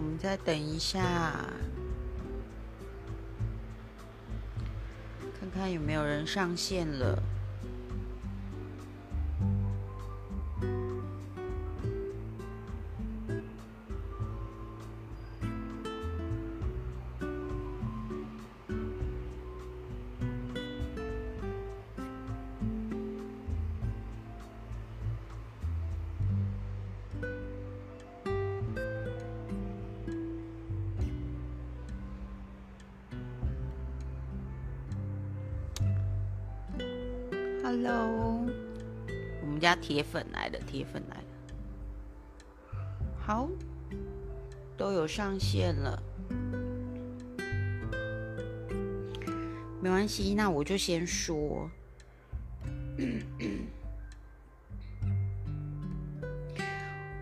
[0.00, 0.98] 我们再等一下，
[5.38, 7.22] 看看有没有人上线了。
[39.90, 41.24] 铁粉来了，铁粉来了。
[43.18, 43.48] 好，
[44.76, 46.00] 都有上线了，
[49.82, 51.68] 没关系，那我就先说。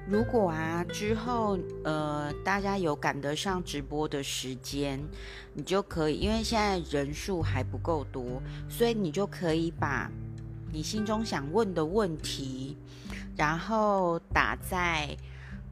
[0.06, 5.02] 如果啊之后呃大家有赶得上直播的时间，
[5.54, 10.12] 你就可以，因为现在人数还不够多，所以你就可以把。
[10.72, 12.76] 你心中想问的问题，
[13.36, 15.16] 然后打在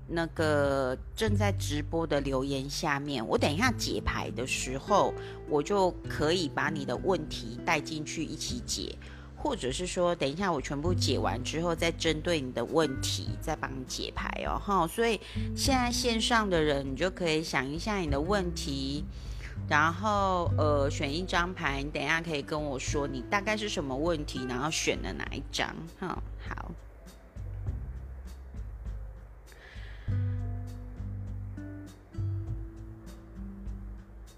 [0.08, 3.26] 那个正在直播的留言下面。
[3.26, 5.12] 我等一下解牌的时候，
[5.48, 8.96] 我就可以把你的问题带进去一起解，
[9.36, 14.58] 或者是说，等一下我全部解完之后，再针对你的问题再帮你解牌哦。
[14.58, 15.20] 哈，所以
[15.54, 19.04] 现在线上的人，你就可以想一下你的问题。
[19.68, 26.70] 然后，呃，选一张牌，你等一下可以跟我说你大概是什么问题，然后选了哪一张，哈，好。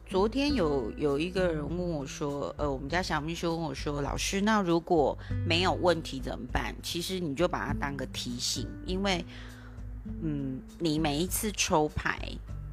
[0.07, 5.15] 昨天有有一个人问我说，呃，我们家小秘书问我说，老师，那如果
[5.47, 6.75] 没有问题怎么办？
[6.83, 9.23] 其实你就把它当个提醒，因为，
[10.23, 12.19] 嗯，你每一次抽牌。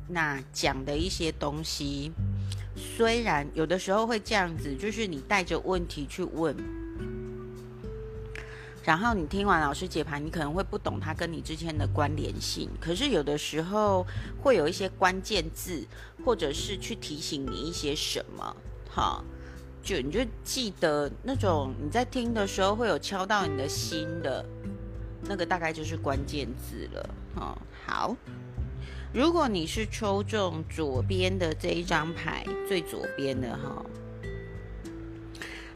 [0.07, 2.11] 那讲的一些东西，
[2.75, 6.55] 虽然有的时候会这样子，就是你带着问题去问，
[8.83, 12.69] 然后你听完老师解盘，你可能会不懂他跟你之间的关联性。
[12.79, 14.05] 可是有的时候
[14.41, 15.85] 会有一些关键字，
[16.23, 18.55] 或者是去提醒你一些什么，
[18.93, 19.23] 哈，
[19.81, 24.45] 就你就记得那种你在听的时候会有敲到你的心的，
[25.23, 28.15] 那个大概就是关键字了，哈，好。
[29.15, 33.85] 如果你是抽中左边的这一张牌，最左边的哈，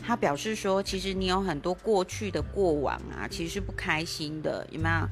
[0.06, 5.08] 他表示说，其实你有很多过去的过往啊，其实是不开心的，有没有？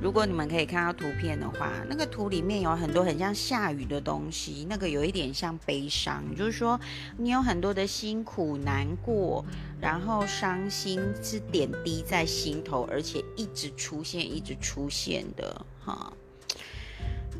[0.00, 6.80] 如果你们可以看到图片的话，那个图里面有很多很像下雨的东西，那个有一点像悲伤，就是说
[7.16, 9.44] 你有很多的辛苦、难过，
[9.80, 16.12] 然后伤心是点滴在心头，而且一直出现、一直出现的哈。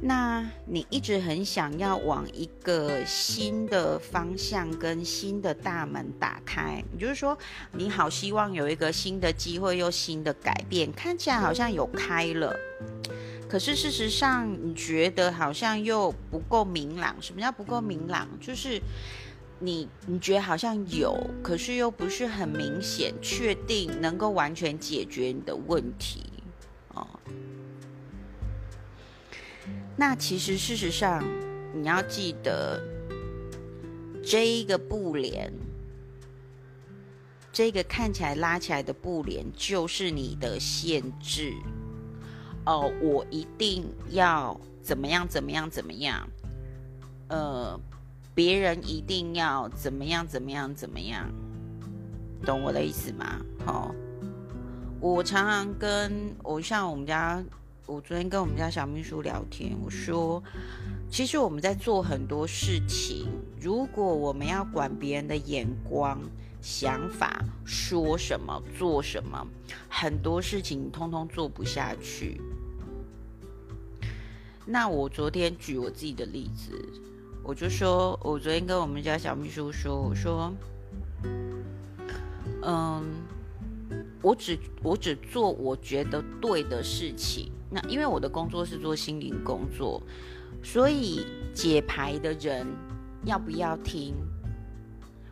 [0.04, 7.38] 那你一直很想要往一个新的方向跟新的大门打开，也就是说，
[7.70, 12.52] 你好希望有一个新的机会又新的改变，看起来好像有开了，
[13.48, 17.14] 可是事实上你觉得好像又不够明朗。
[17.20, 18.28] 什么叫不够明朗？
[18.40, 18.82] 就是
[19.60, 26.24] 你你觉得好像有，可是又不是很明显，确定能够完全解决你的问题
[26.92, 27.06] 哦。
[30.04, 31.22] 那其实事实上，
[31.72, 32.82] 你要记得，
[34.20, 35.52] 这一个布帘，
[37.52, 41.54] 这个看起来拉起来的布帘，就是你的限制。
[42.66, 46.28] 哦，我一定要怎么样怎么样怎么样，
[47.28, 47.78] 呃，
[48.34, 51.32] 别人一定要怎么样怎么样怎么样，
[52.44, 53.40] 懂我的意思吗？
[53.64, 53.94] 好，
[54.98, 57.40] 我常常跟我像我们家。
[57.84, 60.40] 我昨天跟我们家小秘书聊天，我说，
[61.10, 63.26] 其实我们在做很多事情，
[63.60, 66.20] 如果我们要管别人的眼光、
[66.60, 69.44] 想法、说什么、做什么，
[69.88, 72.40] 很多事情通通做不下去。
[74.64, 76.70] 那我昨天举我自己的例子，
[77.42, 80.54] 我就说，我昨天跟我们家小秘书说，我说，
[82.62, 83.04] 嗯，
[84.22, 87.50] 我只我只做我觉得对的事情。
[87.72, 90.02] 那因为我的工作是做心灵工作，
[90.62, 92.66] 所以解牌的人
[93.24, 94.14] 要不要听，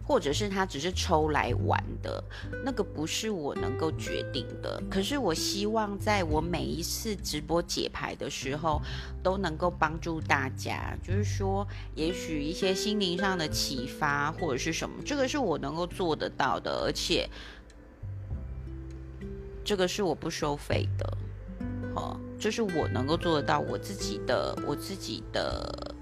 [0.02, 2.24] 或者是他只是抽来玩的，
[2.64, 4.82] 那个不是我能够决定的。
[4.90, 8.80] 可是我希望在我每一次直播解牌的时候，
[9.22, 17.28] 都能够帮助大家，就是说，也许一些心灵上的启发或者是什么，这个是我能够做得到的，而且
[19.62, 21.18] 这个是我不收费的，
[21.94, 22.18] 好。
[22.40, 25.94] 就是我能够做得到，我自己的，我自己的，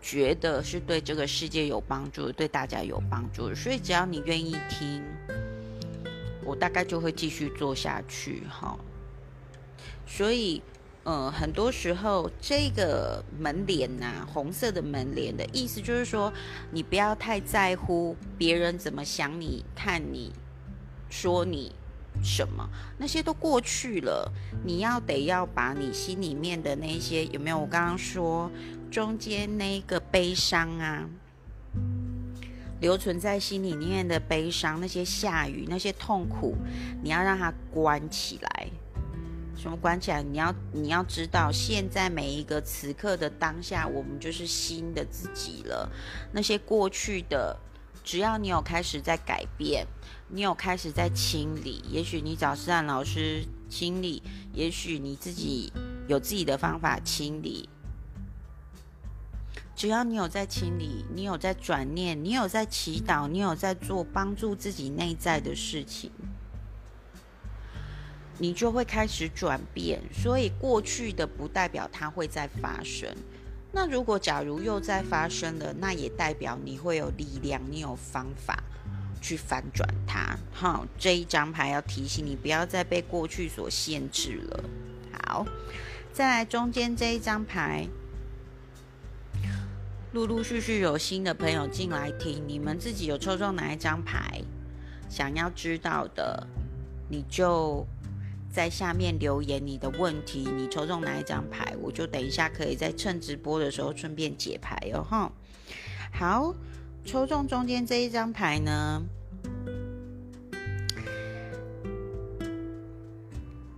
[0.00, 3.54] 觉得是对这个世界有帮助，对大家有帮助。
[3.54, 5.04] 所以只要你愿意听，
[6.42, 8.42] 我大概就会继续做下去。
[8.48, 8.76] 哈，
[10.06, 10.62] 所以。
[11.06, 16.32] 嗯，很多时候这个门帘呐，红色的门帘的意思就是说，
[16.70, 20.32] 你不要太在乎别人怎么想你、看你、
[21.10, 21.70] 说你
[22.22, 22.68] 什么，
[22.98, 24.30] 那些都过去了。
[24.64, 27.58] 你要得要把你心里面的那些有没有？
[27.58, 28.50] 我刚刚说
[28.90, 31.08] 中间那个悲伤啊，
[32.80, 36.56] 留存在心里面的悲伤，那些下雨，那些痛苦，
[37.02, 38.68] 你要让它关起来。
[39.56, 40.22] 什么关起来？
[40.22, 45.88] 你要你要知道，现在每一个此刻的当下，我们就是新的自己了。
[46.32, 47.56] 那些过去的，
[48.04, 49.86] 只要你有开始在改变，
[50.28, 54.22] 你有开始在清理，也许你找思涵老师清理，
[54.52, 55.72] 也许你自己
[56.06, 57.68] 有自己的方法清理。
[59.74, 66.12] 只要你有在清理，你有在转念，你有在祈祷，你有在做帮助自己内在的事情。
[68.38, 73.08] 你就会开始转变，所以过去的不代表它会再发生。
[73.74, 78.62] 那如果假如又再发生了，那也代表你会有力量，你有方法
[79.20, 80.38] 去反转它。
[80.52, 84.64] 好，这一张牌要提醒你，不要再被过去所限制了。
[85.24, 85.44] 好，
[86.12, 87.88] 再来中间这一张牌，
[90.12, 94.40] 陆陆续续有新的朋友进来听，你们自己有抽中哪一张牌？
[95.10, 96.46] 想要知道的，
[97.10, 97.84] 你就。
[98.54, 105.32] 在下面留言你的问题，你抽中哪一张牌，我就等一下可以在趁直播的时候顺便解牌哦哈。
[106.12, 106.54] 好，
[107.04, 109.02] 抽中中间这一张牌呢，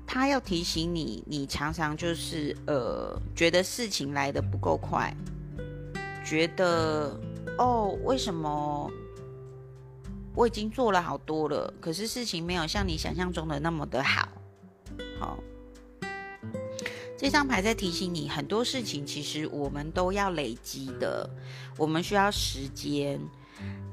[0.07, 5.11] 他要提醒你，你常常就是呃，觉得事情来的不够快，
[6.23, 7.19] 觉得
[7.57, 8.91] 哦，为什么
[10.35, 14.29] 我已经做了好多了，可是事情没有像你想象中的那么的好。
[15.19, 15.39] 好，
[17.17, 21.29] 这张牌在提醒你，很多事情其实我们都要累积的，
[21.79, 23.19] 我们需要时间。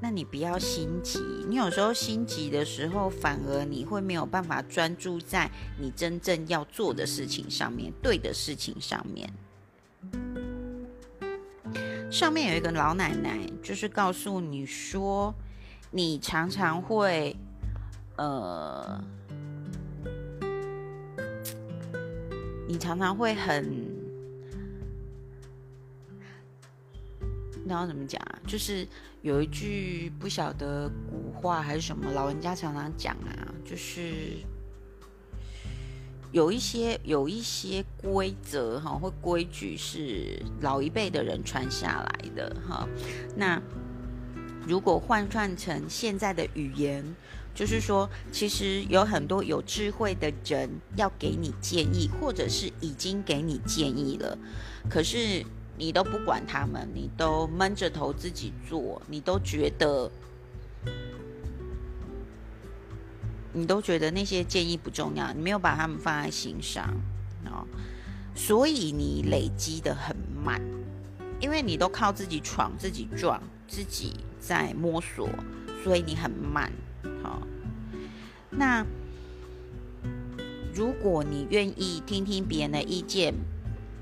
[0.01, 5.49] 那你不要心急，你有时候心急的时候，反而你会没有办法专注在
[5.79, 9.31] 你真正要做的事情上面，对的事情上面。
[12.11, 15.33] 上面有一个老奶奶，就是告诉你说，
[15.91, 17.33] 你常常会，
[18.17, 19.01] 呃。
[22.73, 23.71] 你常常会很，
[27.63, 28.39] 那要怎么讲啊？
[28.47, 28.87] 就是
[29.21, 34.11] 有一句不晓得古话还是什么，老人家常常讲啊，就是
[36.31, 42.89] 有一些有一些规则哈，或规矩是老一辈的人传下来的哈。
[43.37, 43.61] 那
[44.67, 47.05] 如果换算成现在的语言。
[47.55, 54.35] 就是说，其实有很多有智慧的人要给你建议，或者是已经给你建议了，
[54.89, 55.45] 可是
[55.77, 60.09] 你都不管他们，你都闷着头自己做，你都觉得，
[63.53, 66.91] 你都觉得那些建议不重要，你没有把他们放在心上
[67.45, 67.67] 哦，
[68.33, 70.59] 所以你累积的很慢，
[71.39, 75.29] 因为你都靠自己闯、自己撞、自己在摸索，
[75.83, 76.71] 所以你很慢。
[77.23, 77.41] 好，
[78.51, 78.85] 那
[80.73, 83.33] 如果你愿意听听别人的意见，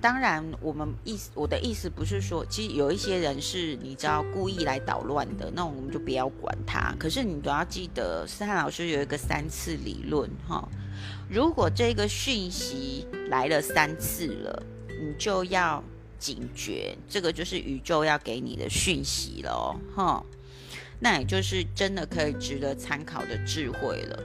[0.01, 6.91] 当然，我们意思我的意思不是说，其实有一些人是你知道故意来捣乱的，那我们就不要管他。
[6.97, 10.67] 可是你都要记得，思翰老师有一个三次理论哈，
[11.29, 15.83] 如果这个讯息来了三次了，你就要
[16.17, 20.25] 警觉，这个就是宇宙要给你的讯息了哈。
[21.03, 24.19] 那也就是真的可以值得参考的智慧了。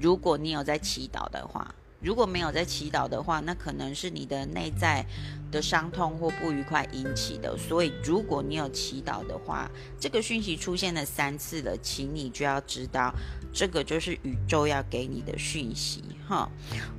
[0.00, 5.06] 如果你有在祈祷的话，如果没有在祈祷的话，那可能是你的内在
[5.52, 7.56] 的伤痛或不愉快引起的。
[7.56, 9.70] 所以，如果你有祈祷的话，
[10.00, 13.14] 这个讯息出现了三次了，请你就要知道，
[13.52, 16.50] 这个就是宇宙要给你的讯息哈。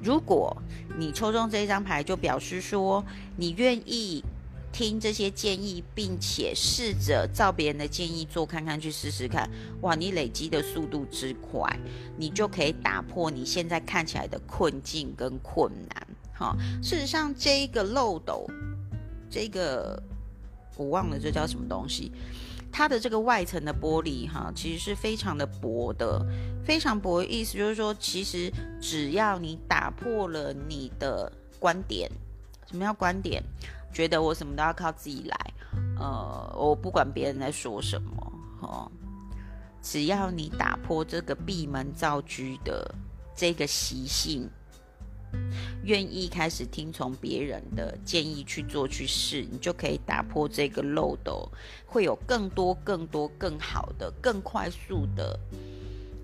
[0.02, 0.56] 如果
[0.98, 3.04] 你抽中这一张牌，就表示说
[3.36, 4.24] 你愿意。
[4.72, 9.50] 听这些建议，并且试着照别人的建议做看看，去试试看。
[9.82, 11.80] 哇，你累积的速度之快，
[12.18, 16.08] 你就可以打破你现在看起来的困境跟困难。
[16.34, 18.48] 哈，事实上，这一个漏斗，
[19.30, 20.02] 这个
[20.76, 22.12] 我忘了这叫什么东西。
[22.74, 26.26] 它的这个外层的玻璃哈，其实是非常的薄的，
[26.64, 28.50] 非常薄意思就是说，其实
[28.80, 32.10] 只要你打破了你的观点，
[32.66, 33.44] 什么叫观点？
[33.94, 35.54] 觉得我什么都要靠自己来，
[36.00, 38.92] 呃，我不管别人在说什么，哦，
[39.82, 42.96] 只要你打破这个闭门造车的
[43.36, 44.50] 这个习性。
[45.86, 51.50] 愿意开始听从别人的建议去做去试，你就可以打破这个漏斗，
[51.86, 55.40] 会有更多、更多、更好的、更快速的，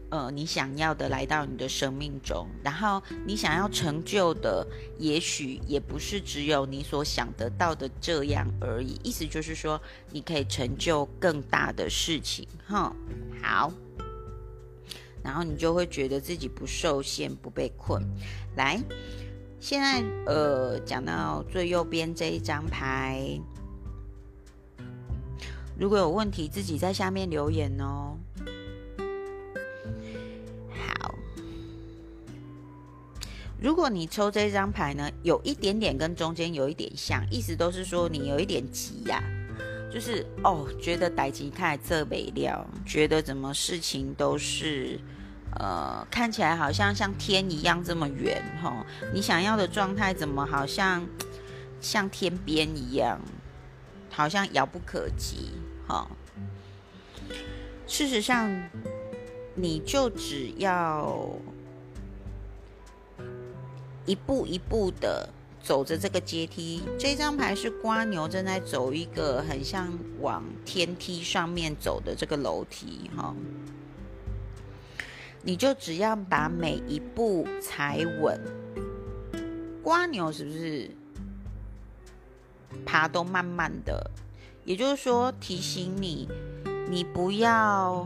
[0.10, 2.48] 呃，你想要的来到你的生命中。
[2.64, 4.66] 然后你想要成就的，
[4.98, 9.00] 也许也不是只有你所想得到的这样而已。
[9.04, 12.48] 意思就是说，你可以成就更大的事情。
[12.66, 12.96] 哈，
[13.42, 13.72] 好。
[15.24, 18.02] 然后你就会觉得自己不受限、不被困。
[18.56, 18.80] 来，
[19.60, 23.38] 现在呃，讲到最右边这一张牌，
[25.78, 28.16] 如果有问题，自己在下面留言哦。
[33.60, 39.24] 如果你抽这张牌呢，有一点点跟中间有一点像，意思都是说你有一点急呀，
[39.92, 45.00] 就是哦，觉得歹急看这没料，觉得怎么事情都是。
[45.60, 51.04] 呃，看起来好像像天一样这么远哈，你想要的状态怎么好像
[51.82, 53.20] 像天边一样，
[54.12, 55.54] 好像遥不可及
[55.88, 56.08] 哈。
[57.88, 58.52] 事实上，
[59.56, 61.18] 你就只要
[64.08, 65.30] 一步一步的
[65.62, 66.82] 走着这个阶梯。
[66.98, 73.36] 这张牌是瓜牛正在走一个很像往天梯上面走的这个楼梯哈。
[75.44, 78.42] 你就只要把每一步踩稳，
[79.84, 80.90] 瓜牛是不是
[82.86, 84.12] 爬都慢慢的？
[84.66, 86.28] 也就是说，提醒你，
[86.90, 88.06] 你不要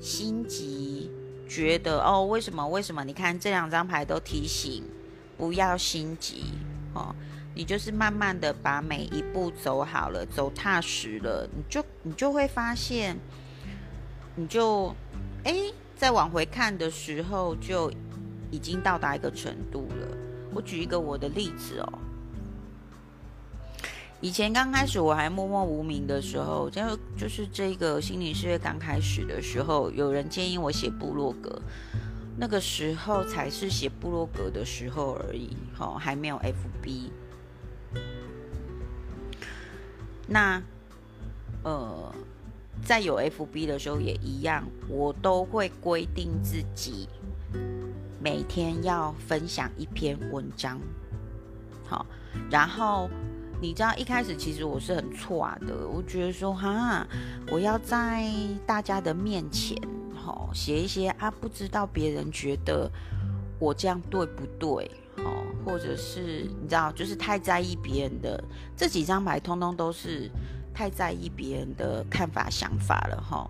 [0.00, 1.10] 心急，
[1.52, 2.66] 觉得哦，为什么？
[2.66, 3.04] 为什么？
[3.04, 4.82] 你看这两张牌都提醒，
[5.36, 6.44] 不要心急
[6.94, 7.14] 哦。
[7.54, 13.16] 你就是慢慢的把每一步走好了，走踏实了，你就你就会发现，
[14.34, 14.94] 你就
[15.44, 15.52] 哎。
[15.94, 17.88] 再往回看的时候，就
[18.50, 20.16] 已经到达一个程度了。
[20.52, 21.92] 我举一个我的例子哦，
[24.22, 26.80] 以前刚开始我还默默无名的时候，就
[27.16, 31.60] 就是这个心理事业刚开始的时候，有人建议我写部落格，
[32.38, 37.10] 那个时候才是写部落格的时候而已，哈，还没有 FB。
[40.28, 40.62] 那，
[41.64, 42.14] 呃。
[42.84, 47.08] 在有 FB 的时候也一样，我都会规定自己
[48.18, 50.80] 每天要分享一篇文章。
[51.86, 52.04] 好，
[52.50, 53.08] 然后
[53.62, 57.06] 你知道一开始其实我是很错的，我觉得说哈，
[57.48, 58.28] 我要在
[58.66, 59.80] 大家的面前，
[60.12, 62.90] 哈，写一些啊，不知道别人觉得
[63.60, 68.42] 我这样对不对，哦，或者是你知道，就是太在意别人的
[68.76, 70.28] 这几张牌，通通都是。
[70.74, 73.46] 太在意别人的看法、想法了哈。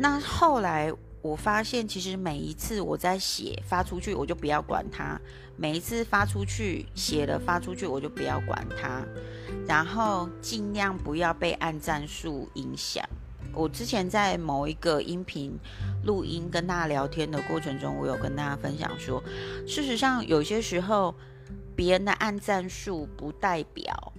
[0.00, 5.18] 那后来我发现，其实每一次我在写发出去，我就不要管它；
[5.56, 9.04] 每一次发出去写了发出去，我就不要管它。
[9.66, 13.04] 然后尽量不要被按赞数影响。
[13.52, 15.58] 我之前在某一个音频
[16.04, 19.22] 录音跟大家聊天的过程中，我有跟大家分享说，
[19.66, 21.14] 事实上有些时候
[21.74, 24.12] 别人的按赞数不代表。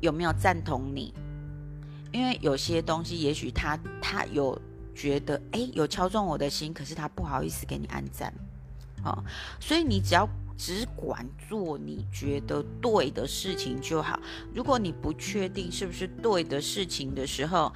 [0.00, 1.12] 有没有赞同你？
[2.12, 4.56] 因为有些东西，也许他他有
[4.96, 8.32] 觉得，哎，有敲中我的心，可是他不好意思给你按赞，
[9.04, 9.22] 哦，
[9.60, 10.26] 所以你只要
[10.56, 14.18] 只管做你觉得对的事情就好。
[14.54, 17.70] 如果你不确定是不是对的事情的时候，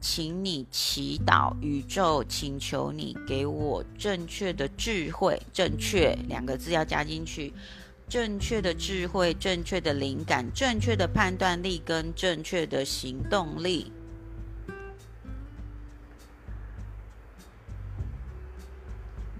[0.00, 7.52] 请你祈祷宇宙，请求你给我正确的智慧，正确两个字要加进去。
[8.08, 13.92] 正确的智慧、正确的灵感、正确的判断力跟正确的行动力，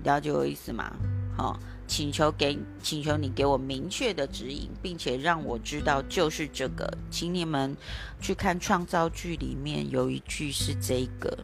[0.04, 0.92] 了解我意思吗？
[1.36, 6.92] 好，请求给，请求你给我明确的指引，并且让我知道就是这个。
[7.10, 7.76] 请你们
[8.20, 11.38] 去看创造剧里面有一句是这个，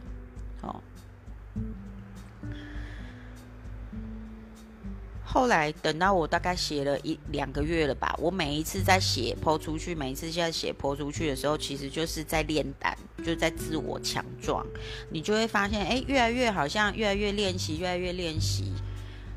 [5.35, 14.65] 后来等到我大概写了一两个月了吧，我每一次在写抛出去，每一次在写抛出去的时候，其实就是在练胆，就在自我强壮。
[15.09, 18.71] 你就会发现，哎，越来越好像越来越练习，越来越练习。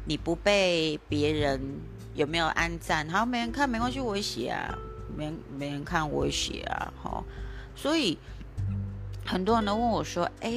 [0.04, 1.60] 你不被别人
[2.14, 3.08] 有没有按赞？
[3.08, 4.78] 好，没人看没关系，我写啊。
[5.16, 6.92] 没没人看我写啊。
[7.02, 7.24] 好，
[7.74, 8.16] 所以
[9.26, 10.52] 很多人都问我说：“哎。”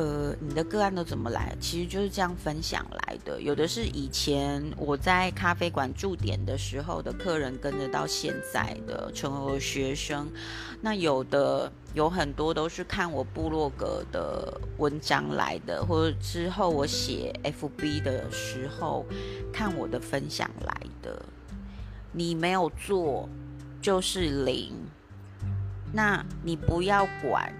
[0.00, 1.54] 呃，你的个案都怎么来？
[1.60, 3.38] 其实就是这样分享来的。
[3.38, 10.26] 有的是以前我在咖啡馆驻点的时候的客人跟着到现在的成为学生，
[10.80, 19.04] 那有的有很多都是看我部落格的文章来的，或者之后我写 FB 的时候
[19.52, 21.22] 看我的分享来的。
[22.10, 23.28] 你没有做
[23.82, 24.72] 就是零，
[25.92, 27.52] 那你不要管。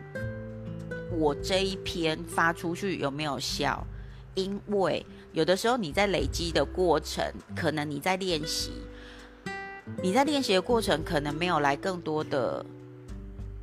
[1.12, 3.86] 我这一篇发出去有没有效？
[4.34, 7.24] 因为有的时候你在累积的过程，
[7.56, 8.72] 可能你在练习，
[10.02, 12.64] 你在练习的过程可能没有来更多的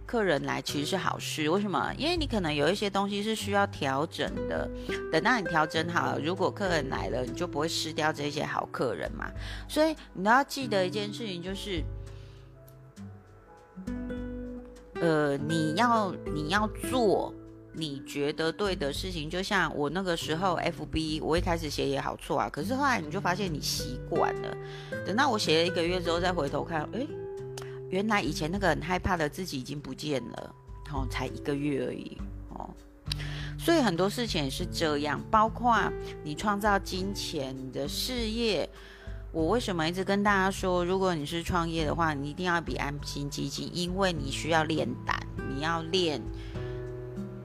[0.06, 1.50] 客人来，其实是好事。
[1.50, 1.94] 为什么？
[1.98, 4.70] 因为你可能有一些东西是需要调整的。
[5.12, 9.32] 等到你调整好了，如果客人来了，你就不会失掉这些好客人嘛。
[9.70, 11.82] 所以你要记得一件事情，就是。
[15.00, 17.32] 呃，你要你要做
[17.80, 24.58] 你觉得对的事情，就像我那个时候 F B，我一开始写也好错啊，可是后来你就发现你习惯了。
[25.06, 27.06] 等到我写了一个月之后，再回头看，哎，
[27.92, 30.56] 原来以前那个很害怕的自己已经不见了，
[30.92, 32.18] 哦，才一个月而已，
[32.50, 32.68] 哦，
[33.60, 35.78] 所以很多事情也是这样，包括
[36.24, 38.68] 你创造金钱你的事业。
[39.32, 45.16] 我为什么一直跟大家说，如果你是创业的话，你一定要比安心基金，因为你需要练胆，
[45.54, 46.20] 你要练，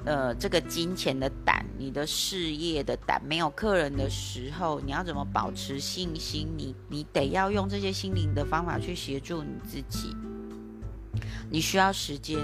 [0.05, 3.23] 呃，这个金钱的胆，你的事业的胆。
[3.25, 6.49] 没有客人的时候，你要怎么保持信心？
[6.57, 10.17] 你你得要用这些心灵的方法去协助你自己。
[11.49, 12.39] 你需要时间，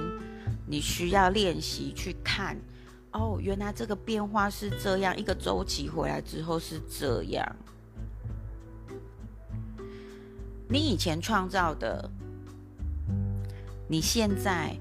[0.67, 2.57] 你需要练习去看，
[3.13, 7.57] 哦，原来这个变化是这样，一个周期回来之后是这样。
[10.69, 12.09] 你以前创造的，
[13.89, 14.77] 你现在，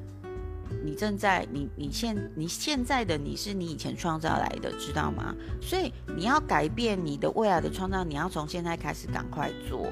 [0.84, 5.36] 你正在，你你现你现在的你是你以前创造来的，知道吗？
[5.62, 9.92] 所以你要改变你的未来的创造，你要从现在开始赶快做。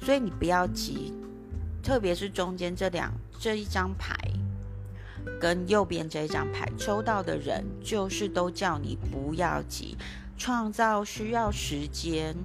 [0.00, 1.14] 所以你不要急，
[1.82, 4.14] 特别是中间这两这一张牌
[5.40, 9.96] 跟右边这一张牌抽到的人，就是都叫你不要急，
[10.36, 12.36] 创造需要时间。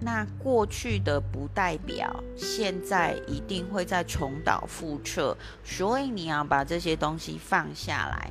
[0.00, 8.30] 那过去的不代表现在一定会再重蹈覆辙，所以你要把这些东西放下来，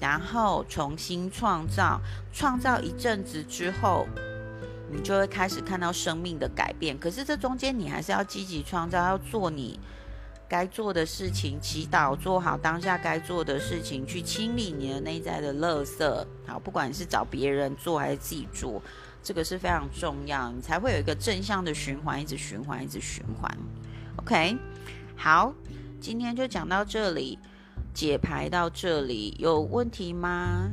[0.00, 2.00] 然后重新创造。
[2.32, 4.08] 创造一阵子之后，
[4.90, 6.98] 你就会开始看到生命的改变。
[6.98, 9.78] 可是这中间你还是要积极创造，要做你
[10.48, 16.26] 该做的事情，祈祷，做好当下该做的事情，去清理你的内在的垃圾。
[16.44, 18.82] 好，不管是找别人做还是自己做。
[19.24, 23.50] 这个是非常重要，你才会有一个正向的循环，一直循环，一直循环。
[24.16, 24.54] OK，
[25.16, 25.54] 好，
[25.98, 27.38] 今天就讲到这里，
[27.94, 30.68] 解牌到这里，有问题吗？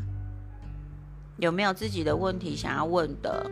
[1.37, 3.49] 有没有自己的问题想要问的？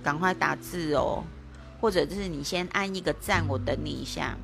[0.00, 1.24] 赶快打字哦，
[1.80, 4.36] 或者就是你先按一个赞，我等你一下。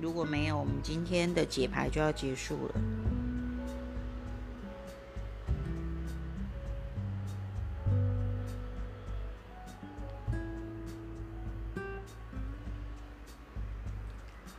[0.00, 2.74] 如果没有，我们今天的解牌就要结束了。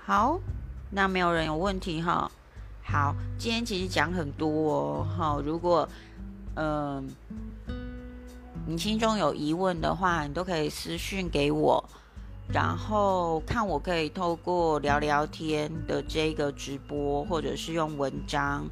[0.08, 0.40] 好，
[0.90, 2.32] 那没有人有问题哈。
[2.82, 5.06] 好，今天其实讲很多哦。
[5.06, 5.86] 哈，如果
[6.56, 7.06] 嗯
[8.66, 11.84] 你心中有疑问的话，你都可以私讯给我，
[12.48, 18.66] 然后看我可以透过聊聊天的这个直播，或者是用文章，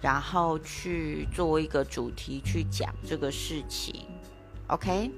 [0.00, 3.94] 然后去做一个主题去讲这个事情。
[4.66, 5.08] OK，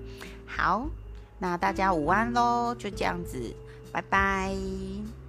[0.46, 0.86] 好，
[1.38, 3.56] 那大家午安喽，就这样子。
[3.94, 5.23] 拜拜。